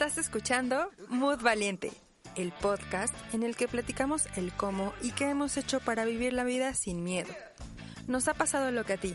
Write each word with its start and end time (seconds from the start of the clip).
Estás 0.00 0.16
escuchando 0.16 0.90
Mood 1.08 1.42
Valiente, 1.42 1.92
el 2.34 2.52
podcast 2.52 3.14
en 3.34 3.42
el 3.42 3.54
que 3.54 3.68
platicamos 3.68 4.28
el 4.38 4.50
cómo 4.50 4.94
y 5.02 5.12
qué 5.12 5.28
hemos 5.28 5.58
hecho 5.58 5.78
para 5.78 6.06
vivir 6.06 6.32
la 6.32 6.42
vida 6.42 6.72
sin 6.72 7.04
miedo. 7.04 7.28
Nos 8.06 8.26
ha 8.26 8.32
pasado 8.32 8.70
lo 8.70 8.84
que 8.84 8.94
a 8.94 8.96
ti 8.96 9.14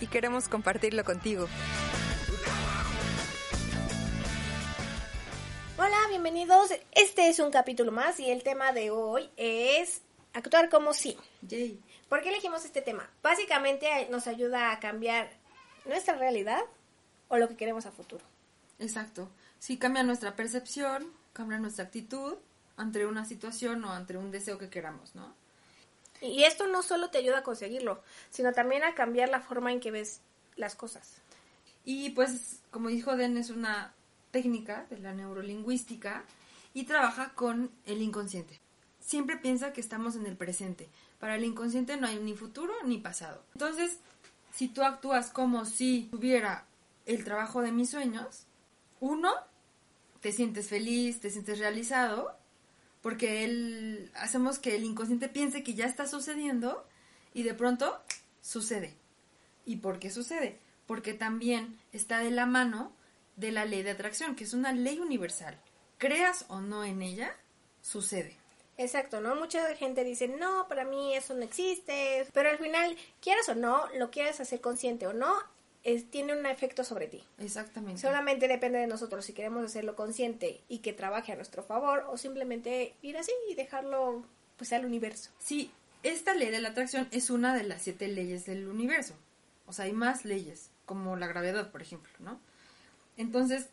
y 0.00 0.06
queremos 0.06 0.48
compartirlo 0.48 1.02
contigo. 1.02 1.48
Hola, 5.76 5.98
bienvenidos. 6.08 6.70
Este 6.92 7.28
es 7.28 7.40
un 7.40 7.50
capítulo 7.50 7.90
más 7.90 8.20
y 8.20 8.30
el 8.30 8.44
tema 8.44 8.70
de 8.70 8.92
hoy 8.92 9.28
es 9.36 10.02
actuar 10.34 10.68
como 10.68 10.94
sí. 10.94 11.18
Yay. 11.40 11.82
¿Por 12.08 12.22
qué 12.22 12.28
elegimos 12.28 12.64
este 12.64 12.80
tema? 12.80 13.10
Básicamente 13.24 14.06
nos 14.08 14.28
ayuda 14.28 14.70
a 14.70 14.78
cambiar 14.78 15.32
nuestra 15.84 16.14
realidad 16.14 16.62
o 17.26 17.38
lo 17.38 17.48
que 17.48 17.56
queremos 17.56 17.86
a 17.86 17.90
futuro. 17.90 18.24
Exacto. 18.78 19.28
Si 19.62 19.76
cambia 19.76 20.02
nuestra 20.02 20.34
percepción, 20.34 21.06
cambia 21.32 21.56
nuestra 21.60 21.84
actitud 21.84 22.34
ante 22.76 23.06
una 23.06 23.24
situación 23.24 23.84
o 23.84 23.92
ante 23.92 24.16
un 24.16 24.32
deseo 24.32 24.58
que 24.58 24.68
queramos, 24.68 25.14
¿no? 25.14 25.32
Y 26.20 26.42
esto 26.42 26.66
no 26.66 26.82
solo 26.82 27.10
te 27.10 27.18
ayuda 27.18 27.38
a 27.38 27.42
conseguirlo, 27.44 28.02
sino 28.28 28.52
también 28.52 28.82
a 28.82 28.96
cambiar 28.96 29.28
la 29.28 29.40
forma 29.40 29.70
en 29.70 29.78
que 29.78 29.92
ves 29.92 30.20
las 30.56 30.74
cosas. 30.74 31.14
Y 31.84 32.10
pues, 32.10 32.58
como 32.72 32.88
dijo 32.88 33.14
Den, 33.14 33.36
es 33.36 33.50
una 33.50 33.94
técnica 34.32 34.86
de 34.90 34.98
la 34.98 35.14
neurolingüística 35.14 36.24
y 36.74 36.82
trabaja 36.82 37.32
con 37.34 37.70
el 37.86 38.02
inconsciente. 38.02 38.58
Siempre 38.98 39.36
piensa 39.36 39.72
que 39.72 39.80
estamos 39.80 40.16
en 40.16 40.26
el 40.26 40.36
presente. 40.36 40.88
Para 41.20 41.36
el 41.36 41.44
inconsciente 41.44 41.96
no 41.96 42.08
hay 42.08 42.18
ni 42.18 42.34
futuro 42.34 42.74
ni 42.84 42.98
pasado. 42.98 43.44
Entonces, 43.52 44.00
si 44.52 44.66
tú 44.66 44.82
actúas 44.82 45.30
como 45.30 45.66
si 45.66 46.08
tuviera 46.10 46.66
el 47.06 47.22
trabajo 47.22 47.62
de 47.62 47.70
mis 47.70 47.90
sueños, 47.90 48.46
uno, 48.98 49.32
te 50.22 50.32
sientes 50.32 50.68
feliz, 50.68 51.20
te 51.20 51.30
sientes 51.30 51.58
realizado, 51.58 52.38
porque 53.02 53.44
él, 53.44 54.10
hacemos 54.14 54.60
que 54.60 54.76
el 54.76 54.84
inconsciente 54.84 55.28
piense 55.28 55.64
que 55.64 55.74
ya 55.74 55.84
está 55.84 56.06
sucediendo 56.06 56.86
y 57.34 57.42
de 57.42 57.54
pronto 57.54 58.00
sucede. 58.40 58.94
¿Y 59.66 59.76
por 59.76 59.98
qué 59.98 60.10
sucede? 60.10 60.60
Porque 60.86 61.12
también 61.12 61.76
está 61.92 62.20
de 62.20 62.30
la 62.30 62.46
mano 62.46 62.92
de 63.36 63.50
la 63.50 63.64
ley 63.64 63.82
de 63.82 63.90
atracción, 63.90 64.36
que 64.36 64.44
es 64.44 64.54
una 64.54 64.72
ley 64.72 65.00
universal. 65.00 65.58
Creas 65.98 66.44
o 66.48 66.60
no 66.60 66.84
en 66.84 67.02
ella, 67.02 67.36
sucede. 67.80 68.36
Exacto, 68.78 69.20
¿no? 69.20 69.34
Mucha 69.34 69.74
gente 69.74 70.04
dice, 70.04 70.28
no, 70.28 70.68
para 70.68 70.84
mí 70.84 71.16
eso 71.16 71.34
no 71.34 71.42
existe, 71.42 72.26
pero 72.32 72.48
al 72.48 72.58
final, 72.58 72.96
quieras 73.20 73.48
o 73.48 73.56
no, 73.56 73.88
lo 73.96 74.10
quieres 74.10 74.38
hacer 74.40 74.60
consciente 74.60 75.08
o 75.08 75.12
no, 75.12 75.34
es, 75.84 76.10
tiene 76.10 76.38
un 76.38 76.46
efecto 76.46 76.84
sobre 76.84 77.08
ti. 77.08 77.22
Exactamente. 77.38 78.00
Solamente 78.00 78.48
depende 78.48 78.78
de 78.78 78.86
nosotros 78.86 79.24
si 79.24 79.32
queremos 79.32 79.64
hacerlo 79.64 79.96
consciente 79.96 80.62
y 80.68 80.78
que 80.78 80.92
trabaje 80.92 81.32
a 81.32 81.36
nuestro 81.36 81.62
favor 81.62 82.06
o 82.08 82.16
simplemente 82.16 82.94
ir 83.02 83.16
así 83.16 83.32
y 83.50 83.54
dejarlo 83.54 84.24
pues 84.56 84.72
al 84.72 84.84
universo. 84.84 85.30
Sí, 85.38 85.70
esta 86.02 86.34
ley 86.34 86.50
de 86.50 86.60
la 86.60 86.70
atracción 86.70 87.08
es 87.10 87.30
una 87.30 87.54
de 87.54 87.64
las 87.64 87.82
siete 87.82 88.08
leyes 88.08 88.46
del 88.46 88.68
universo. 88.68 89.14
O 89.66 89.72
sea, 89.72 89.86
hay 89.86 89.92
más 89.92 90.24
leyes, 90.24 90.70
como 90.86 91.16
la 91.16 91.26
gravedad, 91.26 91.70
por 91.70 91.82
ejemplo, 91.82 92.12
¿no? 92.18 92.40
Entonces, 93.16 93.68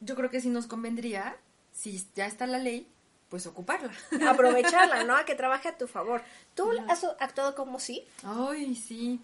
yo 0.00 0.14
creo 0.14 0.30
que 0.30 0.40
sí 0.40 0.48
nos 0.48 0.66
convendría, 0.66 1.36
si 1.72 2.04
ya 2.14 2.26
está 2.26 2.46
la 2.46 2.58
ley, 2.58 2.88
pues 3.28 3.46
ocuparla. 3.46 3.92
Aprovecharla, 4.28 5.04
¿no? 5.04 5.16
A 5.16 5.24
que 5.24 5.34
trabaje 5.34 5.68
a 5.68 5.76
tu 5.76 5.88
favor. 5.88 6.22
¿Tú 6.54 6.70
has 6.88 7.04
actuado 7.18 7.54
como 7.54 7.80
sí? 7.80 8.06
Ay, 8.22 8.74
sí. 8.74 9.20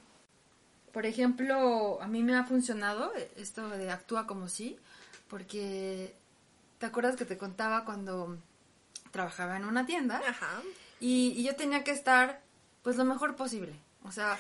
Por 0.92 1.06
ejemplo, 1.06 2.00
a 2.02 2.06
mí 2.06 2.22
me 2.22 2.36
ha 2.36 2.44
funcionado 2.44 3.12
esto 3.36 3.68
de 3.70 3.90
actúa 3.90 4.26
como 4.26 4.48
sí, 4.48 4.78
porque 5.28 6.14
¿te 6.78 6.86
acuerdas 6.86 7.16
que 7.16 7.24
te 7.24 7.38
contaba 7.38 7.84
cuando 7.84 8.36
trabajaba 9.10 9.56
en 9.56 9.64
una 9.64 9.86
tienda? 9.86 10.20
Ajá. 10.26 10.62
Y, 11.00 11.32
y 11.36 11.44
yo 11.44 11.56
tenía 11.56 11.82
que 11.82 11.92
estar, 11.92 12.42
pues, 12.82 12.96
lo 12.96 13.04
mejor 13.04 13.36
posible. 13.36 13.74
O 14.04 14.12
sea, 14.12 14.38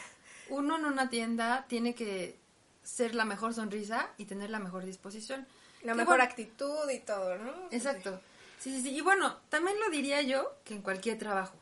uno 0.48 0.76
en 0.76 0.84
una 0.84 1.08
tienda 1.08 1.64
tiene 1.68 1.94
que 1.94 2.36
ser 2.82 3.14
la 3.14 3.24
mejor 3.24 3.54
sonrisa 3.54 4.10
y 4.18 4.26
tener 4.26 4.50
la 4.50 4.58
mejor 4.58 4.84
disposición. 4.84 5.46
La 5.82 5.92
Que 5.92 5.98
mejor 5.98 6.16
bueno, 6.18 6.24
actitud 6.24 6.90
y 6.90 7.00
todo, 7.00 7.38
¿no? 7.38 7.52
Exacto. 7.70 8.20
Sí, 8.58 8.72
sí, 8.74 8.82
sí. 8.82 8.90
Y 8.90 9.00
bueno, 9.00 9.36
también 9.48 9.78
lo 9.80 9.90
diría 9.90 10.22
yo 10.22 10.54
que 10.64 10.74
en 10.74 10.82
cualquier 10.82 11.18
trabajo. 11.18 11.54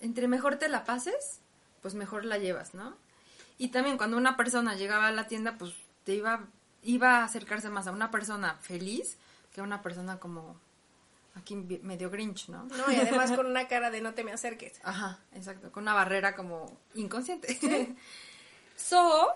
Entre 0.00 0.28
mejor 0.28 0.56
te 0.56 0.68
la 0.68 0.84
pases, 0.84 1.40
pues 1.82 1.94
mejor 1.94 2.24
la 2.24 2.38
llevas, 2.38 2.72
¿no? 2.72 2.96
Y 3.60 3.68
también 3.68 3.98
cuando 3.98 4.16
una 4.16 4.38
persona 4.38 4.74
llegaba 4.74 5.08
a 5.08 5.12
la 5.12 5.28
tienda, 5.28 5.58
pues 5.58 5.74
te 6.04 6.14
iba, 6.14 6.46
iba 6.82 7.18
a 7.18 7.24
acercarse 7.24 7.68
más 7.68 7.86
a 7.86 7.92
una 7.92 8.10
persona 8.10 8.54
feliz 8.62 9.18
que 9.52 9.60
a 9.60 9.64
una 9.64 9.82
persona 9.82 10.18
como 10.18 10.58
aquí 11.34 11.56
medio 11.56 12.08
grinch, 12.08 12.48
¿no? 12.48 12.64
No, 12.64 12.90
y 12.90 12.96
además 12.96 13.32
con 13.36 13.44
una 13.44 13.68
cara 13.68 13.90
de 13.90 14.00
no 14.00 14.14
te 14.14 14.24
me 14.24 14.32
acerques. 14.32 14.80
Ajá, 14.82 15.18
exacto, 15.34 15.70
con 15.70 15.82
una 15.82 15.92
barrera 15.92 16.34
como 16.34 16.74
inconsciente. 16.94 17.58
so, 18.76 19.28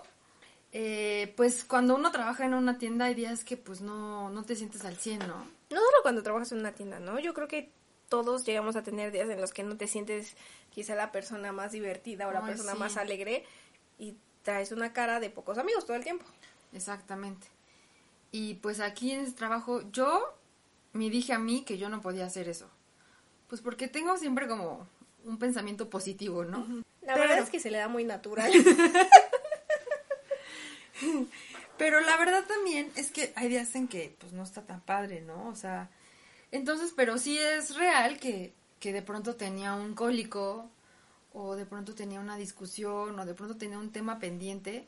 eh, 0.71 1.31
pues 1.37 1.63
cuando 1.63 1.93
uno 1.93 2.11
trabaja 2.11 2.45
en 2.45 2.55
una 2.55 2.79
tienda 2.79 3.05
hay 3.05 3.13
días 3.13 3.43
que 3.43 3.57
pues 3.57 3.81
no, 3.81 4.31
no 4.31 4.43
te 4.43 4.55
sientes 4.55 4.85
al 4.85 4.95
100, 4.95 5.19
¿no? 5.19 5.37
No 5.69 5.77
solo 5.77 5.97
cuando 6.01 6.23
trabajas 6.23 6.51
en 6.51 6.61
una 6.61 6.71
tienda, 6.71 6.99
¿no? 6.99 7.19
Yo 7.19 7.35
creo 7.35 7.47
que 7.47 7.71
todos 8.09 8.43
llegamos 8.43 8.75
a 8.75 8.81
tener 8.81 9.11
días 9.11 9.29
en 9.29 9.39
los 9.39 9.53
que 9.53 9.61
no 9.61 9.77
te 9.77 9.85
sientes 9.85 10.35
quizá 10.71 10.95
la 10.95 11.11
persona 11.11 11.51
más 11.51 11.73
divertida 11.73 12.27
o 12.27 12.31
la 12.31 12.39
Ay, 12.39 12.47
persona 12.47 12.71
sí. 12.71 12.79
más 12.79 12.97
alegre 12.97 13.45
y 13.99 14.15
traes 14.43 14.71
una 14.71 14.93
cara 14.93 15.19
de 15.19 15.29
pocos 15.29 15.57
amigos 15.57 15.85
todo 15.85 15.97
el 15.97 16.03
tiempo. 16.03 16.25
Exactamente. 16.73 17.47
Y 18.31 18.55
pues 18.55 18.79
aquí 18.79 19.11
en 19.11 19.21
este 19.21 19.37
trabajo 19.37 19.81
yo 19.91 20.35
me 20.93 21.09
dije 21.09 21.33
a 21.33 21.39
mí 21.39 21.63
que 21.63 21.77
yo 21.77 21.89
no 21.89 22.01
podía 22.01 22.25
hacer 22.25 22.49
eso. 22.49 22.69
Pues 23.47 23.61
porque 23.61 23.87
tengo 23.87 24.17
siempre 24.17 24.47
como 24.47 24.87
un 25.23 25.37
pensamiento 25.39 25.89
positivo, 25.89 26.43
¿no? 26.43 26.65
La 27.01 27.13
Pero- 27.13 27.19
verdad 27.27 27.39
es 27.39 27.49
que 27.49 27.59
se 27.59 27.71
le 27.71 27.77
da 27.77 27.87
muy 27.87 28.03
natural. 28.03 28.51
Pero 31.77 31.99
la 31.99 32.15
verdad 32.17 32.45
también 32.45 32.91
es 32.95 33.11
que 33.11 33.33
hay 33.35 33.49
días 33.49 33.75
en 33.75 33.87
que 33.87 34.15
pues 34.19 34.31
no 34.33 34.43
está 34.43 34.61
tan 34.65 34.79
padre, 34.81 35.21
¿no? 35.21 35.47
O 35.49 35.55
sea, 35.55 35.89
entonces, 36.51 36.93
pero 36.95 37.17
sí 37.17 37.37
es 37.37 37.75
real 37.75 38.17
que, 38.17 38.53
que 38.79 38.93
de 38.93 39.01
pronto 39.01 39.35
tenía 39.35 39.73
un 39.73 39.93
cólico 39.93 40.69
o 41.35 41.55
de 41.55 41.65
pronto 41.65 41.93
tenía 41.93 42.19
una 42.21 42.37
discusión 42.37 43.19
o 43.19 43.25
de 43.25 43.33
pronto 43.33 43.57
tenía 43.57 43.77
un 43.77 43.91
tema 43.91 44.19
pendiente 44.19 44.87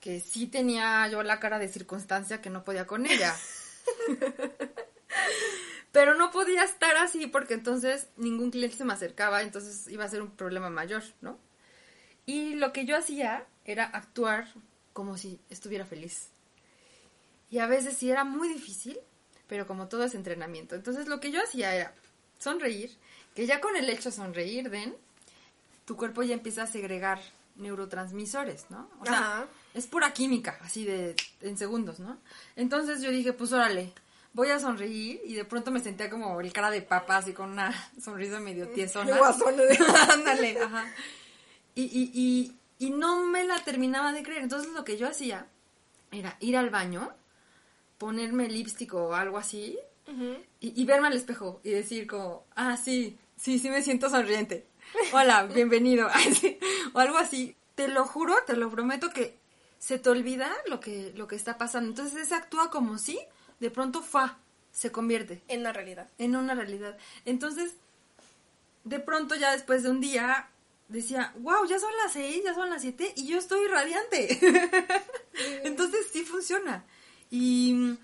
que 0.00 0.20
sí 0.20 0.48
tenía 0.48 1.06
yo 1.08 1.22
la 1.22 1.38
cara 1.38 1.58
de 1.58 1.68
circunstancia 1.68 2.42
que 2.42 2.50
no 2.50 2.64
podía 2.64 2.86
con 2.86 3.06
ella. 3.06 3.34
Pero 5.92 6.16
no 6.16 6.32
podía 6.32 6.64
estar 6.64 6.96
así 6.96 7.28
porque 7.28 7.54
entonces 7.54 8.08
ningún 8.16 8.50
cliente 8.50 8.76
se 8.76 8.84
me 8.84 8.92
acercaba, 8.92 9.42
entonces 9.42 9.86
iba 9.86 10.04
a 10.04 10.08
ser 10.08 10.20
un 10.20 10.32
problema 10.32 10.68
mayor, 10.68 11.04
¿no? 11.20 11.38
Y 12.26 12.54
lo 12.54 12.72
que 12.72 12.84
yo 12.84 12.96
hacía 12.96 13.46
era 13.64 13.84
actuar 13.84 14.48
como 14.92 15.16
si 15.16 15.38
estuviera 15.48 15.86
feliz. 15.86 16.30
Y 17.50 17.60
a 17.60 17.68
veces 17.68 17.96
sí 17.96 18.10
era 18.10 18.24
muy 18.24 18.48
difícil, 18.48 18.98
pero 19.46 19.68
como 19.68 19.86
todo 19.86 20.02
es 20.02 20.16
entrenamiento. 20.16 20.74
Entonces 20.74 21.06
lo 21.06 21.20
que 21.20 21.30
yo 21.30 21.40
hacía 21.40 21.72
era 21.76 21.94
sonreír, 22.38 22.90
que 23.36 23.46
ya 23.46 23.60
con 23.60 23.76
el 23.76 23.88
hecho 23.88 24.10
de 24.10 24.16
sonreír, 24.16 24.70
Den, 24.70 24.96
tu 25.84 25.96
cuerpo 25.96 26.22
ya 26.22 26.34
empieza 26.34 26.62
a 26.62 26.66
segregar 26.66 27.20
neurotransmisores, 27.56 28.66
¿no? 28.70 28.88
O 29.00 29.04
sea, 29.04 29.18
Ajá. 29.18 29.46
es 29.74 29.86
pura 29.86 30.12
química, 30.12 30.58
así 30.62 30.84
de 30.84 31.14
en 31.40 31.56
segundos, 31.56 32.00
¿no? 32.00 32.18
Entonces 32.56 33.00
yo 33.02 33.10
dije, 33.10 33.32
pues 33.32 33.52
órale, 33.52 33.92
voy 34.32 34.50
a 34.50 34.58
sonreír 34.58 35.20
y 35.24 35.34
de 35.34 35.44
pronto 35.44 35.70
me 35.70 35.80
sentía 35.80 36.10
como 36.10 36.40
el 36.40 36.52
cara 36.52 36.70
de 36.70 36.82
papa, 36.82 37.18
así 37.18 37.32
con 37.32 37.50
una 37.50 37.72
sonrisa 38.02 38.40
medio 38.40 38.68
tiesona. 38.68 39.16
Guasón. 39.16 39.54
Ándale, 40.10 40.58
ajá. 40.60 40.86
Y, 41.74 41.82
y, 41.82 42.10
y, 42.14 42.86
y 42.86 42.90
no 42.90 43.24
me 43.26 43.44
la 43.44 43.62
terminaba 43.64 44.12
de 44.12 44.22
creer. 44.22 44.42
Entonces 44.42 44.72
lo 44.72 44.84
que 44.84 44.96
yo 44.96 45.08
hacía 45.08 45.46
era 46.10 46.36
ir 46.40 46.56
al 46.56 46.70
baño, 46.70 47.12
ponerme 47.98 48.48
lipstick 48.48 48.94
o 48.94 49.14
algo 49.14 49.38
así 49.38 49.78
y, 50.60 50.80
y 50.80 50.84
verme 50.84 51.08
al 51.08 51.14
espejo 51.14 51.60
y 51.64 51.70
decir 51.70 52.06
como, 52.06 52.44
ah, 52.56 52.76
sí, 52.76 53.16
sí, 53.36 53.58
sí 53.58 53.70
me 53.70 53.82
siento 53.82 54.10
sonriente. 54.10 54.66
Hola, 55.12 55.44
bienvenido. 55.44 56.08
O 56.92 56.98
algo 56.98 57.18
así. 57.18 57.56
Te 57.74 57.88
lo 57.88 58.04
juro, 58.04 58.36
te 58.46 58.56
lo 58.56 58.70
prometo 58.70 59.10
que 59.10 59.36
se 59.80 59.98
te 59.98 60.08
olvida 60.08 60.50
lo 60.68 60.78
que, 60.78 61.12
lo 61.16 61.26
que 61.26 61.34
está 61.34 61.58
pasando. 61.58 61.90
Entonces 61.90 62.20
ese 62.20 62.34
actúa 62.34 62.70
como 62.70 62.98
si 62.98 63.18
de 63.58 63.70
pronto 63.70 64.00
fa, 64.02 64.38
se 64.72 64.92
convierte 64.92 65.42
En 65.48 65.62
la 65.62 65.72
realidad. 65.72 66.08
en 66.18 66.36
una 66.36 66.54
realidad. 66.54 66.96
Entonces, 67.24 67.74
de 68.84 69.00
pronto 69.00 69.34
ya 69.34 69.52
después 69.52 69.82
de 69.82 69.90
un 69.90 70.00
día 70.00 70.48
decía, 70.88 71.32
wow, 71.38 71.66
ya 71.66 71.78
son 71.80 71.90
las 72.04 72.12
seis, 72.12 72.42
ya 72.44 72.54
son 72.54 72.70
las 72.70 72.82
siete 72.82 73.12
y 73.16 73.26
yo 73.26 73.38
estoy 73.38 73.66
radiante. 73.66 74.38
Entonces 75.64 76.06
sí 76.12 76.24
funciona. 76.24 76.84
Y, 77.30 77.96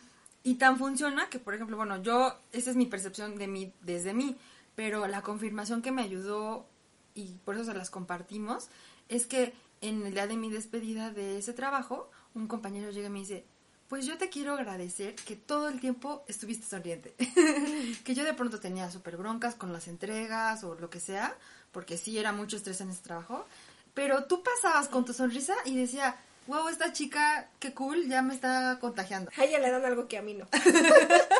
y 0.42 0.54
tan 0.56 0.78
funciona 0.78 1.28
que, 1.28 1.38
por 1.38 1.54
ejemplo, 1.54 1.76
bueno, 1.76 2.02
yo, 2.02 2.36
esa 2.52 2.70
es 2.70 2.76
mi 2.76 2.86
percepción 2.86 3.36
de 3.36 3.46
mí, 3.46 3.72
desde 3.82 4.14
mí, 4.14 4.36
pero 4.74 5.06
la 5.06 5.22
confirmación 5.22 5.82
que 5.82 5.92
me 5.92 6.02
ayudó, 6.02 6.66
y 7.14 7.34
por 7.44 7.54
eso 7.54 7.64
se 7.64 7.74
las 7.74 7.90
compartimos, 7.90 8.68
es 9.08 9.26
que 9.26 9.52
en 9.80 10.06
el 10.06 10.14
día 10.14 10.26
de 10.26 10.36
mi 10.36 10.50
despedida 10.50 11.10
de 11.10 11.38
ese 11.38 11.52
trabajo, 11.52 12.10
un 12.34 12.46
compañero 12.46 12.90
llega 12.90 13.08
y 13.08 13.10
me 13.10 13.20
dice, 13.20 13.44
pues 13.88 14.06
yo 14.06 14.16
te 14.18 14.28
quiero 14.28 14.54
agradecer 14.54 15.16
que 15.16 15.34
todo 15.34 15.68
el 15.68 15.80
tiempo 15.80 16.24
estuviste 16.28 16.64
sonriente. 16.64 17.14
que 18.04 18.14
yo 18.14 18.24
de 18.24 18.34
pronto 18.34 18.60
tenía 18.60 18.90
súper 18.90 19.16
broncas 19.16 19.56
con 19.56 19.72
las 19.72 19.88
entregas 19.88 20.62
o 20.62 20.76
lo 20.76 20.88
que 20.90 21.00
sea, 21.00 21.36
porque 21.72 21.96
sí 21.96 22.16
era 22.16 22.32
mucho 22.32 22.56
estrés 22.56 22.80
en 22.80 22.90
ese 22.90 23.02
trabajo. 23.02 23.46
Pero 23.92 24.24
tú 24.24 24.42
pasabas 24.44 24.88
con 24.88 25.04
tu 25.04 25.12
sonrisa 25.12 25.54
y 25.64 25.76
decía, 25.76 26.16
wow, 26.46 26.68
esta 26.68 26.92
chica, 26.92 27.50
qué 27.58 27.74
cool, 27.74 28.06
ya 28.06 28.22
me 28.22 28.34
está 28.34 28.78
contagiando. 28.80 29.30
A 29.36 29.44
ella 29.44 29.58
le 29.58 29.70
dan 29.70 29.84
algo 29.84 30.06
que 30.06 30.18
a 30.18 30.22
mí 30.22 30.34
no. 30.34 30.46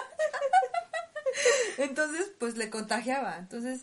Entonces, 1.82 2.31
pues 2.38 2.56
le 2.56 2.71
contagiaba. 2.71 3.37
Entonces, 3.38 3.82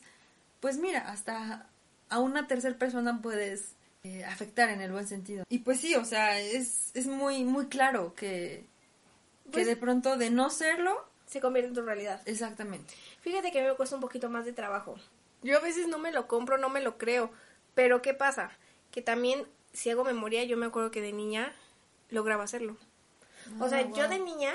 pues 0.60 0.78
mira, 0.78 1.10
hasta 1.10 1.68
a 2.10 2.20
una 2.20 2.48
tercera 2.48 2.78
persona 2.78 3.20
puedes 3.22 3.74
eh, 4.04 4.24
afectar 4.26 4.70
en 4.70 4.82
el 4.82 4.92
buen 4.92 5.08
sentido. 5.08 5.44
Y 5.50 5.60
pues 5.60 5.80
sí, 5.80 5.96
o 5.96 6.06
sea, 6.06 6.40
es, 6.40 6.92
es 6.94 7.08
muy, 7.08 7.44
muy 7.44 7.68
claro 7.68 8.14
que, 8.16 8.66
que 9.46 9.52
Pues- 9.52 9.66
de 9.68 9.76
pronto 9.76 10.18
de 10.18 10.30
no 10.30 10.50
serlo, 10.50 11.06
Se 11.26 11.42
convierte 11.42 11.70
en 11.70 11.76
tu 11.76 11.82
realidad. 11.82 12.22
exactamente. 12.26 12.94
Fíjate 13.22 13.52
que 13.52 13.60
a 13.60 13.64
mí 13.64 13.68
me 13.70 13.76
cuesta 13.76 13.96
un 13.96 14.02
poquito 14.02 14.30
más 14.30 14.46
de 14.46 14.54
trabajo. 14.54 14.96
Yo 15.44 15.58
a 15.58 15.62
veces 15.62 15.88
no 15.88 15.98
me 15.98 16.12
lo 16.12 16.28
compro, 16.28 16.58
no 16.58 16.70
me 16.70 16.82
lo 16.82 16.98
creo. 16.98 17.30
Pero 17.76 18.02
¿qué 18.02 18.14
pasa? 18.14 18.52
Que 18.92 19.02
también, 19.02 19.46
si 19.74 19.90
hago 19.90 20.04
memoria, 20.06 20.44
yo 20.46 20.56
me 20.58 20.66
acuerdo 20.66 20.90
que 20.92 21.02
de 21.02 21.12
niña 21.14 21.52
lograba 22.10 22.44
hacerlo. 22.46 22.78
o 23.60 23.68
sea, 23.70 23.80
Ah, 23.80 23.90
yo 23.94 24.04
wow. 24.04 24.10
de 24.10 24.20
niña, 24.20 24.54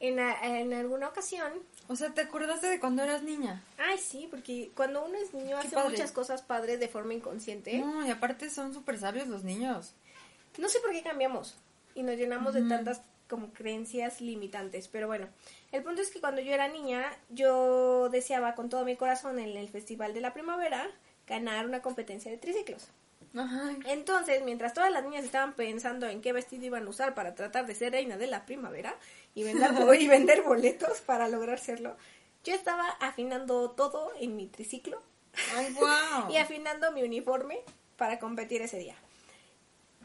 en, 0.00 0.18
a- 0.18 0.58
en 0.58 0.72
alguna 0.72 1.08
ocasión... 1.08 1.52
O 1.88 1.96
sea, 1.96 2.12
¿te 2.14 2.22
acordaste 2.22 2.66
de 2.68 2.80
cuando 2.80 3.02
eras 3.02 3.22
niña? 3.22 3.62
Ay, 3.78 3.98
sí, 3.98 4.26
porque 4.30 4.70
cuando 4.74 5.04
uno 5.04 5.16
es 5.18 5.32
niño 5.34 5.56
Qué 5.60 5.66
hace 5.68 5.76
padre. 5.76 5.90
muchas 5.90 6.12
cosas 6.12 6.42
padres 6.42 6.80
de 6.80 6.88
forma 6.88 7.14
inconsciente. 7.14 7.78
No, 7.78 8.06
y 8.06 8.10
aparte 8.10 8.48
son 8.50 8.72
súper 8.74 8.98
sabios 8.98 9.28
los 9.28 9.44
niños. 9.44 9.92
No 10.58 10.68
sé 10.68 10.80
por 10.80 10.90
qué 10.92 11.02
cambiamos 11.02 11.54
y 11.94 12.02
nos 12.02 12.16
llenamos 12.16 12.54
de 12.54 12.62
tantas 12.62 13.02
como 13.28 13.52
creencias 13.52 14.20
limitantes, 14.20 14.88
pero 14.88 15.06
bueno, 15.06 15.28
el 15.70 15.82
punto 15.84 16.02
es 16.02 16.10
que 16.10 16.20
cuando 16.20 16.40
yo 16.40 16.52
era 16.52 16.66
niña, 16.68 17.04
yo 17.28 18.08
deseaba 18.10 18.54
con 18.56 18.68
todo 18.68 18.84
mi 18.84 18.96
corazón 18.96 19.38
en 19.38 19.56
el 19.56 19.68
Festival 19.68 20.12
de 20.14 20.20
la 20.20 20.32
Primavera 20.32 20.90
ganar 21.28 21.64
una 21.66 21.80
competencia 21.82 22.30
de 22.30 22.38
triciclos. 22.38 22.88
Ajá. 23.36 23.76
Entonces, 23.86 24.42
mientras 24.42 24.74
todas 24.74 24.90
las 24.90 25.04
niñas 25.04 25.24
estaban 25.24 25.54
pensando 25.54 26.06
en 26.08 26.20
qué 26.20 26.32
vestido 26.32 26.64
iban 26.64 26.86
a 26.86 26.90
usar 26.90 27.14
para 27.14 27.34
tratar 27.34 27.66
de 27.66 27.74
ser 27.74 27.92
reina 27.92 28.16
de 28.16 28.26
la 28.26 28.44
primavera 28.44 28.96
y 29.34 29.44
vender, 29.44 29.70
y 29.98 30.08
vender 30.08 30.42
boletos 30.42 31.00
para 31.00 31.28
lograr 31.28 31.58
serlo, 31.58 31.96
yo 32.44 32.54
estaba 32.54 32.88
afinando 33.00 33.70
todo 33.72 34.12
en 34.18 34.36
mi 34.36 34.46
triciclo 34.46 35.02
wow. 35.74 36.30
y 36.30 36.36
afinando 36.38 36.90
mi 36.92 37.02
uniforme 37.02 37.60
para 37.96 38.18
competir 38.18 38.62
ese 38.62 38.78
día. 38.78 38.96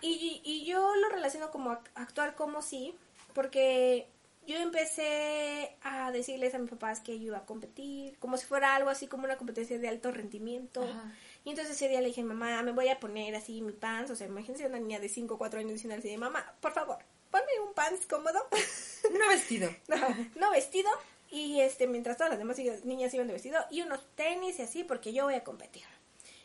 Y, 0.02 0.42
y 0.44 0.66
yo 0.66 0.96
lo 0.96 1.10
relaciono 1.10 1.50
como 1.52 1.72
ac- 1.72 1.90
actuar 1.96 2.36
como 2.36 2.62
sí, 2.62 2.94
porque 3.34 4.08
yo 4.46 4.58
empecé 4.58 5.76
a 5.82 6.12
decirles 6.12 6.54
a 6.54 6.60
mis 6.60 6.70
papás 6.70 7.00
que 7.00 7.18
yo 7.18 7.28
iba 7.28 7.38
a 7.40 7.46
competir, 7.46 8.18
como 8.20 8.38
si 8.38 8.46
fuera 8.46 8.76
algo 8.76 8.90
así 8.90 9.08
como 9.08 9.24
una 9.24 9.38
competencia 9.38 9.80
de 9.80 9.88
alto 9.88 10.12
rendimiento. 10.12 10.84
Ajá. 10.84 11.12
Y 11.46 11.52
entonces 11.52 11.76
ese 11.76 11.88
día 11.88 12.02
le 12.02 12.08
dije, 12.08 12.24
mamá, 12.24 12.62
me 12.64 12.72
voy 12.72 12.90
a 12.90 13.00
poner 13.00 13.36
así 13.36 13.62
mi 13.62 13.72
pants. 13.72 14.12
O 14.12 14.16
sea, 14.16 14.28
imagínense 14.28 14.66
una 14.66 14.80
niña 14.80 15.00
de 15.00 15.08
5 15.08 15.36
o 15.36 15.38
4 15.38 15.60
años 15.60 15.74
diciendo 15.74 15.96
así 15.98 16.10
de, 16.10 16.18
mamá, 16.18 16.56
por 16.60 16.74
favor, 16.74 16.98
ponme 17.32 17.46
un 17.66 17.74
pants 17.74 18.06
cómodo. 18.08 18.40
No 19.12 19.30
vestido. 19.30 19.70
no, 19.88 19.98
no 20.36 20.52
vestido. 20.52 20.90
Y 21.30 21.62
este, 21.62 21.88
mientras 21.88 22.18
todas 22.18 22.32
las 22.32 22.40
demás 22.40 22.58
niñas 22.84 23.14
iban 23.14 23.28
de 23.28 23.34
vestido, 23.34 23.64
y 23.70 23.82
unos 23.82 24.00
tenis 24.16 24.58
y 24.58 24.64
así, 24.64 24.84
porque 24.84 25.14
yo 25.14 25.26
voy 25.26 25.36
a 25.36 25.44
competir. 25.44 25.84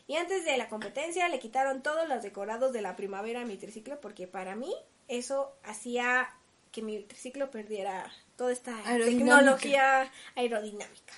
Y 0.07 0.15
antes 0.17 0.45
de 0.45 0.57
la 0.57 0.69
competencia 0.69 1.27
le 1.29 1.39
quitaron 1.39 1.81
todos 1.81 2.07
los 2.07 2.21
decorados 2.21 2.71
de 2.73 2.81
la 2.81 2.95
primavera 2.95 3.41
a 3.41 3.45
mi 3.45 3.57
triciclo, 3.57 3.99
porque 3.99 4.27
para 4.27 4.55
mí 4.55 4.75
eso 5.07 5.55
hacía 5.63 6.29
que 6.71 6.81
mi 6.81 7.01
triciclo 7.03 7.49
perdiera 7.49 8.11
toda 8.35 8.51
esta 8.51 8.75
Aerodinámica. 8.87 9.17
tecnología 9.35 10.11
aerodinámica. 10.35 11.13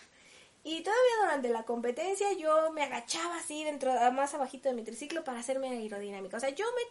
Y 0.63 0.81
todavía 0.81 1.15
durante 1.21 1.49
la 1.49 1.63
competencia 1.63 2.31
yo 2.33 2.71
me 2.71 2.83
agachaba 2.83 3.37
así 3.37 3.63
dentro, 3.63 3.91
más 4.13 4.33
abajito 4.33 4.69
de 4.69 4.75
mi 4.75 4.83
triciclo 4.83 5.23
para 5.23 5.39
hacerme 5.39 5.69
aerodinámica. 5.69 6.37
O 6.37 6.39
sea, 6.39 6.49
yo 6.49 6.65
me 6.75 6.81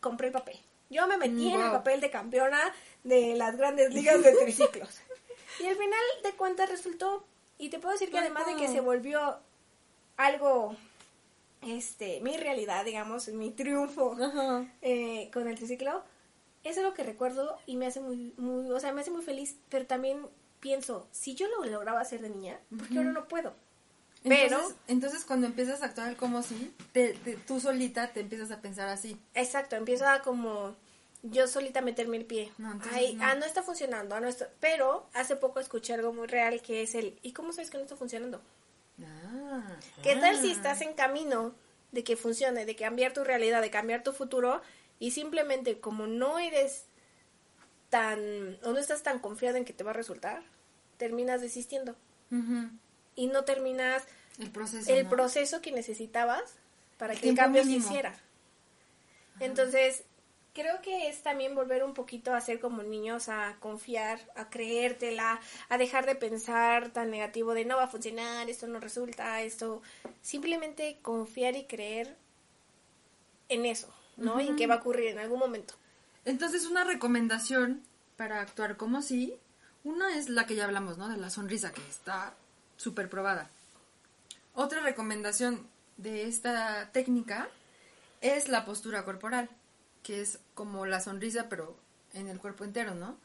compré 0.00 0.28
el 0.28 0.32
papel. 0.32 0.58
Yo 0.90 1.06
me 1.06 1.16
metí 1.16 1.52
en 1.52 1.60
el 1.60 1.70
papel 1.70 2.00
de 2.00 2.10
campeona 2.10 2.60
de 3.04 3.36
las 3.36 3.56
grandes 3.56 3.94
ligas 3.94 4.22
de 4.22 4.32
triciclos. 4.32 5.00
y 5.60 5.66
al 5.66 5.76
final 5.76 6.00
de 6.24 6.32
cuentas 6.32 6.68
resultó, 6.68 7.24
y 7.58 7.68
te 7.68 7.78
puedo 7.78 7.92
decir 7.92 8.10
que 8.10 8.18
además 8.18 8.46
de 8.46 8.56
que 8.56 8.66
se 8.66 8.80
volvió 8.80 9.38
algo, 10.16 10.74
este, 11.62 12.20
mi 12.22 12.36
realidad, 12.36 12.84
digamos, 12.84 13.28
mi 13.28 13.52
triunfo 13.52 14.16
eh, 14.82 15.30
con 15.32 15.46
el 15.46 15.56
triciclo, 15.56 16.02
eso 16.64 16.80
es 16.80 16.86
lo 16.86 16.94
que 16.94 17.04
recuerdo 17.04 17.56
y 17.66 17.76
me 17.76 17.86
hace 17.86 18.00
muy, 18.00 18.34
muy, 18.36 18.70
o 18.70 18.80
sea, 18.80 18.92
me 18.92 19.02
hace 19.02 19.12
muy 19.12 19.22
feliz, 19.22 19.56
pero 19.68 19.86
también 19.86 20.26
pienso, 20.60 21.08
si 21.10 21.34
yo 21.34 21.46
lo 21.48 21.64
lograba 21.64 22.00
hacer 22.00 22.20
de 22.20 22.30
niña, 22.30 22.58
¿por 22.76 22.88
qué 22.88 22.98
ahora 22.98 23.12
no 23.12 23.26
puedo? 23.28 23.54
Pero, 24.22 24.56
Entonces, 24.56 24.76
entonces 24.88 25.24
cuando 25.24 25.46
empiezas 25.46 25.80
a 25.82 25.86
actuar 25.86 26.14
como 26.16 26.42
si, 26.42 26.74
te, 26.92 27.14
te- 27.14 27.36
tú 27.36 27.58
solita 27.58 28.12
te 28.12 28.20
empiezas 28.20 28.50
a 28.50 28.60
pensar 28.60 28.88
así. 28.88 29.16
exacto, 29.34 29.76
empiezo 29.76 30.06
a 30.06 30.20
como 30.20 30.76
yo 31.22 31.46
solita 31.48 31.80
meterme 31.80 32.18
el 32.18 32.26
pie. 32.26 32.52
No, 32.58 32.78
Ay, 32.92 33.14
no. 33.14 33.24
ah, 33.24 33.34
no 33.34 33.46
está 33.46 33.62
funcionando, 33.62 34.14
ah, 34.14 34.20
no 34.20 34.28
está. 34.28 34.48
Pero 34.60 35.06
hace 35.14 35.36
poco 35.36 35.58
escuché 35.60 35.94
algo 35.94 36.12
muy 36.12 36.26
real 36.26 36.60
que 36.60 36.82
es 36.82 36.94
el, 36.94 37.18
¿y 37.22 37.32
cómo 37.32 37.52
sabes 37.54 37.70
que 37.70 37.78
no 37.78 37.84
está 37.84 37.96
funcionando? 37.96 38.40
Ah. 39.02 39.62
¿Qué 40.02 40.16
tal 40.16 40.36
si 40.38 40.50
Ah. 40.50 40.52
estás 40.52 40.80
en 40.82 40.92
camino 40.94 41.54
de 41.92 42.04
que 42.04 42.16
funcione, 42.16 42.66
de 42.66 42.76
cambiar 42.76 43.12
tu 43.12 43.24
realidad, 43.24 43.62
de 43.62 43.70
cambiar 43.70 44.02
tu 44.02 44.12
futuro 44.12 44.60
y 44.98 45.12
simplemente 45.12 45.80
como 45.80 46.06
no 46.06 46.38
eres 46.38 46.84
tan 47.90 48.58
o 48.62 48.72
no 48.72 48.78
estás 48.78 49.02
tan 49.02 49.18
confiado 49.18 49.56
en 49.56 49.64
que 49.64 49.72
te 49.72 49.84
va 49.84 49.90
a 49.90 49.94
resultar, 49.94 50.42
terminas 50.96 51.40
desistiendo 51.40 51.96
y 53.16 53.26
no 53.26 53.44
terminas 53.44 54.04
El 54.38 54.50
proceso. 54.50 54.92
el 54.92 55.04
¿no? 55.04 55.10
proceso 55.10 55.60
que 55.60 55.72
necesitabas 55.72 56.42
para 56.96 57.14
que 57.14 57.28
el 57.28 57.36
cambio 57.36 57.64
se 57.64 57.72
hiciera. 57.72 58.14
Entonces, 59.40 60.04
creo 60.52 60.80
que 60.82 61.08
es 61.08 61.22
también 61.22 61.54
volver 61.54 61.82
un 61.82 61.94
poquito 61.94 62.34
a 62.34 62.40
ser 62.40 62.60
como 62.60 62.82
niños, 62.82 63.28
a 63.28 63.56
confiar, 63.58 64.20
a 64.36 64.50
creértela, 64.50 65.40
a 65.68 65.78
dejar 65.78 66.06
de 66.06 66.14
pensar 66.14 66.92
tan 66.92 67.10
negativo 67.10 67.54
de 67.54 67.64
no 67.64 67.76
va 67.76 67.84
a 67.84 67.88
funcionar, 67.88 68.48
esto 68.48 68.66
no 68.66 68.78
resulta, 68.80 69.42
esto. 69.42 69.82
Simplemente 70.22 70.98
confiar 71.02 71.56
y 71.56 71.64
creer 71.64 72.16
en 73.48 73.66
eso, 73.66 73.92
¿no? 74.16 74.40
Y 74.40 74.48
en 74.48 74.56
que 74.56 74.66
va 74.66 74.76
a 74.76 74.78
ocurrir 74.78 75.08
en 75.08 75.18
algún 75.18 75.38
momento. 75.38 75.74
Entonces, 76.30 76.64
una 76.66 76.84
recomendación 76.84 77.82
para 78.16 78.40
actuar 78.40 78.76
como 78.76 79.02
si, 79.02 79.34
una 79.82 80.16
es 80.16 80.28
la 80.28 80.46
que 80.46 80.54
ya 80.54 80.64
hablamos, 80.64 80.96
¿no? 80.96 81.08
De 81.08 81.16
la 81.16 81.28
sonrisa, 81.28 81.72
que 81.72 81.82
está 81.88 82.34
súper 82.76 83.10
probada. 83.10 83.50
Otra 84.54 84.80
recomendación 84.80 85.66
de 85.96 86.28
esta 86.28 86.92
técnica 86.92 87.48
es 88.20 88.48
la 88.48 88.64
postura 88.64 89.04
corporal, 89.04 89.50
que 90.04 90.20
es 90.20 90.38
como 90.54 90.86
la 90.86 91.00
sonrisa, 91.00 91.48
pero 91.48 91.76
en 92.12 92.28
el 92.28 92.38
cuerpo 92.38 92.62
entero, 92.62 92.94
¿no? 92.94 93.16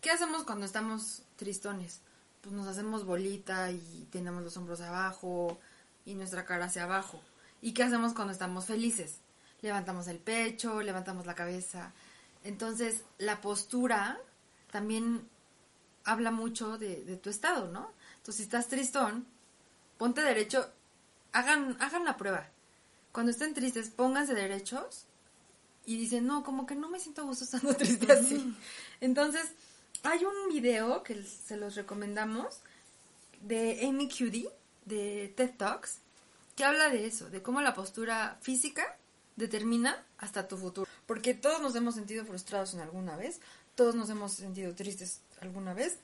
¿Qué 0.00 0.12
hacemos 0.12 0.44
cuando 0.44 0.66
estamos 0.66 1.22
tristones? 1.34 2.00
Pues 2.42 2.54
nos 2.54 2.68
hacemos 2.68 3.04
bolita 3.04 3.72
y 3.72 4.06
tenemos 4.12 4.44
los 4.44 4.56
hombros 4.56 4.80
abajo 4.82 5.58
y 6.04 6.14
nuestra 6.14 6.44
cara 6.44 6.66
hacia 6.66 6.84
abajo. 6.84 7.20
¿Y 7.60 7.72
qué 7.72 7.82
hacemos 7.82 8.14
cuando 8.14 8.32
estamos 8.32 8.66
felices? 8.66 9.16
Levantamos 9.62 10.06
el 10.06 10.20
pecho, 10.20 10.80
levantamos 10.80 11.26
la 11.26 11.34
cabeza. 11.34 11.92
Entonces, 12.46 13.02
la 13.18 13.40
postura 13.40 14.20
también 14.70 15.28
habla 16.04 16.30
mucho 16.30 16.78
de, 16.78 17.04
de 17.04 17.16
tu 17.16 17.30
estado, 17.30 17.68
¿no? 17.68 17.92
Entonces, 18.18 18.36
si 18.36 18.42
estás 18.44 18.68
tristón, 18.68 19.26
ponte 19.98 20.22
derecho, 20.22 20.70
hagan, 21.32 21.76
hagan 21.80 22.04
la 22.04 22.16
prueba. 22.16 22.48
Cuando 23.12 23.32
estén 23.32 23.54
tristes, 23.54 23.90
pónganse 23.90 24.34
derechos 24.34 25.06
y 25.84 25.98
dicen, 25.98 26.26
no, 26.26 26.44
como 26.44 26.66
que 26.66 26.74
no 26.74 26.88
me 26.88 27.00
siento 27.00 27.22
a 27.22 27.24
gusto 27.24 27.44
estando 27.44 27.74
triste 27.76 28.12
así. 28.12 28.54
Entonces, 29.00 29.52
hay 30.02 30.24
un 30.24 30.48
video 30.52 31.02
que 31.02 31.22
se 31.24 31.56
los 31.56 31.74
recomendamos 31.74 32.60
de 33.40 33.86
Amy 33.88 34.08
Cuddy, 34.08 34.48
de 34.84 35.32
TED 35.36 35.56
Talks, 35.56 35.98
que 36.54 36.64
habla 36.64 36.90
de 36.90 37.06
eso, 37.06 37.28
de 37.28 37.42
cómo 37.42 37.60
la 37.60 37.74
postura 37.74 38.38
física 38.40 38.96
determina 39.36 40.04
hasta 40.18 40.48
tu 40.48 40.56
futuro. 40.56 40.90
Porque 41.06 41.34
todos 41.34 41.60
nos 41.60 41.74
hemos 41.76 41.94
sentido 41.94 42.24
frustrados 42.24 42.74
en 42.74 42.80
alguna 42.80 43.16
vez, 43.16 43.40
todos 43.74 43.94
nos 43.94 44.10
hemos 44.10 44.32
sentido 44.32 44.74
tristes 44.74 45.20
alguna 45.40 45.72
vez. 45.74 45.98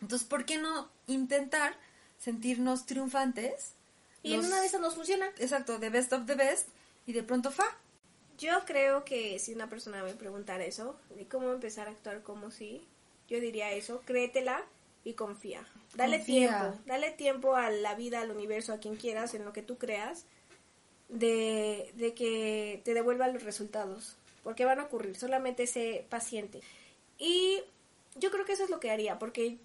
Entonces, 0.00 0.26
¿por 0.28 0.44
qué 0.44 0.58
no 0.58 0.88
intentar 1.06 1.74
sentirnos 2.18 2.86
triunfantes? 2.86 3.72
Y 4.22 4.34
en 4.34 4.44
una 4.44 4.60
de 4.60 4.66
esas 4.66 4.80
nos 4.80 4.94
funciona. 4.94 5.26
Exacto, 5.38 5.78
de 5.78 5.90
best 5.90 6.12
of 6.12 6.26
the 6.26 6.34
best 6.34 6.68
y 7.06 7.12
de 7.12 7.22
pronto 7.22 7.50
fa. 7.50 7.64
Yo 8.38 8.64
creo 8.66 9.04
que 9.04 9.38
si 9.38 9.52
una 9.52 9.68
persona 9.68 10.02
me 10.04 10.12
preguntara 10.14 10.64
eso, 10.64 10.96
de 11.16 11.26
cómo 11.26 11.50
empezar 11.52 11.88
a 11.88 11.90
actuar 11.90 12.22
como 12.22 12.50
si, 12.52 12.86
yo 13.28 13.40
diría 13.40 13.72
eso, 13.72 14.02
créetela 14.04 14.64
y 15.04 15.14
confía. 15.14 15.66
Dale 15.94 16.18
Confía. 16.18 16.48
tiempo, 16.60 16.78
dale 16.86 17.10
tiempo 17.10 17.56
a 17.56 17.70
la 17.70 17.94
vida, 17.94 18.20
al 18.20 18.30
universo, 18.30 18.72
a 18.72 18.78
quien 18.78 18.96
quieras, 18.96 19.34
en 19.34 19.44
lo 19.44 19.52
que 19.52 19.62
tú 19.62 19.78
creas, 19.78 20.24
de, 21.08 21.92
de 21.96 22.14
que 22.14 22.82
te 22.84 22.94
devuelva 22.94 23.26
los 23.28 23.42
resultados, 23.42 24.16
porque 24.48 24.64
van 24.64 24.80
a 24.80 24.84
ocurrir, 24.84 25.14
solamente 25.14 25.66
sé 25.66 26.06
paciente. 26.08 26.62
Y 27.18 27.62
yo 28.14 28.30
creo 28.30 28.46
que 28.46 28.54
eso 28.54 28.64
es 28.64 28.70
lo 28.70 28.80
que 28.80 28.90
haría, 28.90 29.18
porque 29.18 29.58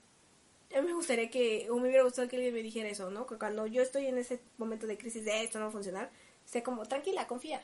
a 0.75 0.81
mí 0.81 0.87
me 0.87 0.93
gustaría 0.93 1.29
que, 1.29 1.69
o 1.71 1.75
me 1.77 1.87
hubiera 1.87 2.03
gustado 2.03 2.27
que 2.27 2.35
alguien 2.35 2.53
me 2.53 2.61
dijera 2.61 2.89
eso, 2.89 3.09
¿no? 3.09 3.25
Que 3.25 3.37
cuando 3.37 3.65
yo 3.65 3.81
estoy 3.81 4.07
en 4.07 4.17
ese 4.17 4.41
momento 4.57 4.85
de 4.85 4.97
crisis 4.97 5.23
de 5.23 5.41
esto 5.41 5.57
no 5.57 5.67
va 5.67 5.69
a 5.69 5.71
funcionar, 5.71 6.11
sea 6.43 6.63
como, 6.63 6.85
tranquila, 6.85 7.27
confía. 7.27 7.63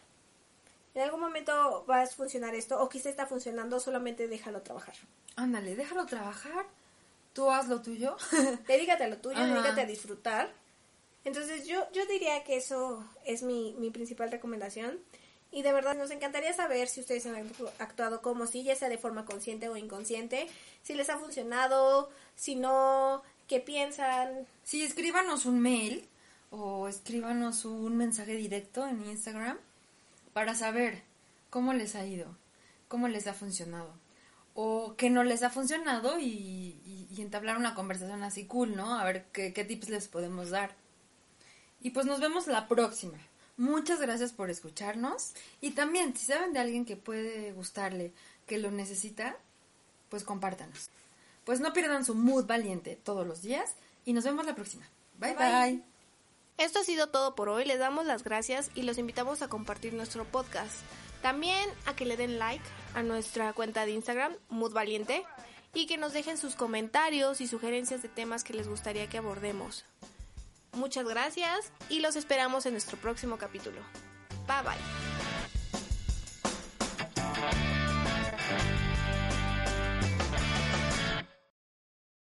En 0.95 1.01
algún 1.01 1.19
momento 1.19 1.85
va 1.89 2.03
a 2.03 2.07
funcionar 2.07 2.55
esto, 2.55 2.81
o 2.81 2.87
quizá 2.87 3.09
está 3.09 3.25
funcionando, 3.25 3.81
solamente 3.81 4.29
déjalo 4.29 4.61
trabajar. 4.61 4.95
Ándale, 5.35 5.75
déjalo 5.75 6.05
trabajar, 6.05 6.67
tú 7.33 7.51
haz 7.51 7.67
lo 7.67 7.81
tuyo. 7.81 8.15
Dedícate 8.65 9.03
a 9.03 9.09
lo 9.09 9.17
tuyo, 9.17 9.39
Ajá. 9.39 9.55
dedícate 9.55 9.81
a 9.81 9.85
disfrutar. 9.85 10.53
Entonces 11.25 11.67
yo, 11.67 11.85
yo 11.91 12.05
diría 12.05 12.45
que 12.45 12.55
eso 12.55 13.05
es 13.25 13.43
mi, 13.43 13.75
mi 13.77 13.91
principal 13.91 14.31
recomendación. 14.31 15.01
Y 15.51 15.63
de 15.63 15.73
verdad 15.73 15.95
nos 15.97 16.11
encantaría 16.11 16.53
saber 16.53 16.87
si 16.87 16.99
ustedes 17.01 17.25
han 17.25 17.35
actu- 17.35 17.71
actuado 17.79 18.21
como 18.21 18.45
si, 18.45 18.63
ya 18.63 18.75
sea 18.75 18.87
de 18.89 18.99
forma 18.99 19.25
consciente 19.25 19.67
o 19.67 19.77
inconsciente, 19.77 20.47
si 20.83 20.93
les 20.93 21.09
ha 21.09 21.17
funcionado, 21.17 22.09
si 22.35 22.55
no, 22.55 23.23
qué 23.47 23.59
piensan. 23.59 24.45
Sí, 24.63 24.83
escríbanos 24.83 25.45
un 25.45 25.59
mail 25.59 26.07
o 26.51 26.87
escríbanos 26.87 27.65
un 27.65 27.97
mensaje 27.97 28.35
directo 28.35 28.87
en 28.87 29.03
Instagram 29.05 29.57
para 30.33 30.53
saber 30.53 31.01
cómo 31.49 31.73
les 31.73 31.95
ha 31.95 32.05
ido, 32.05 32.27
cómo 32.87 33.07
les 33.07 33.25
ha 33.25 33.33
funcionado 33.33 33.91
o 34.53 34.95
qué 34.97 35.09
no 35.09 35.23
les 35.23 35.41
ha 35.41 35.49
funcionado 35.49 36.19
y, 36.19 36.75
entablar 37.17 37.57
una 37.57 37.75
conversación 37.75 38.23
así 38.23 38.45
cool, 38.45 38.77
¿no? 38.77 38.97
A 38.97 39.03
ver 39.03 39.25
qué 39.33 39.51
tips 39.51 39.89
les 39.89 40.07
podemos 40.07 40.51
dar. 40.51 40.73
Y 41.81 41.89
pues 41.89 42.05
nos 42.05 42.21
vemos 42.21 42.47
la 42.47 42.67
próxima. 42.69 43.17
Muchas 43.59 43.99
gracias 43.99 44.31
por 44.31 44.49
escucharnos 44.49 45.33
y 45.59 45.71
también 45.71 46.15
si 46.15 46.27
saben 46.27 46.53
de 46.53 46.59
alguien 46.59 46.85
que 46.85 46.95
puede 46.95 47.51
gustarle, 47.51 48.13
que 48.47 48.57
lo 48.57 48.71
necesita, 48.71 49.35
pues 50.07 50.23
compártanos. 50.23 50.89
Pues 51.43 51.59
no 51.59 51.73
pierdan 51.73 52.05
su 52.05 52.15
mood 52.15 52.45
valiente 52.45 52.95
todos 52.95 53.27
los 53.27 53.41
días 53.41 53.75
y 54.05 54.13
nos 54.13 54.23
vemos 54.23 54.45
la 54.45 54.55
próxima. 54.55 54.87
Bye 55.17 55.33
bye. 55.33 55.51
Bye. 55.51 55.83
Esto 56.57 56.79
ha 56.79 56.83
sido 56.85 57.09
todo 57.09 57.35
por 57.35 57.49
hoy, 57.49 57.65
les 57.65 57.79
damos 57.79 58.05
las 58.05 58.23
gracias 58.23 58.71
y 58.75 58.83
los 58.83 58.97
invitamos 58.97 59.41
a 59.41 59.49
compartir 59.49 59.93
nuestro 59.93 60.23
podcast. 60.23 60.77
También 61.21 61.69
a 61.85 61.97
que 61.97 62.05
le 62.05 62.15
den 62.15 62.39
like 62.39 62.63
a 62.93 63.03
nuestra 63.03 63.51
cuenta 63.51 63.85
de 63.85 63.91
Instagram, 63.91 64.37
Mood 64.47 64.71
Valiente, 64.71 65.25
y 65.73 65.85
que 65.85 65.97
nos 65.97 66.13
dejen 66.13 66.37
sus 66.37 66.55
comentarios 66.55 67.41
y 67.41 67.47
sugerencias 67.47 68.01
de 68.01 68.07
temas 68.07 68.45
que 68.45 68.53
les 68.53 68.69
gustaría 68.69 69.09
que 69.09 69.17
abordemos. 69.17 69.83
Muchas 70.73 71.07
gracias 71.07 71.71
y 71.89 71.99
los 71.99 72.15
esperamos 72.15 72.65
en 72.65 72.73
nuestro 72.73 72.97
próximo 72.97 73.37
capítulo. 73.37 73.81
Bye 74.47 74.63
bye. 74.63 75.08